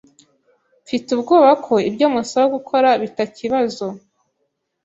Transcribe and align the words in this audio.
Mfite 0.83 1.07
ubwoba 1.15 1.51
ko 1.65 1.73
ibyo 1.89 2.05
musaba 2.13 2.45
gukora 2.55 2.89
bitakibazo. 3.01 3.85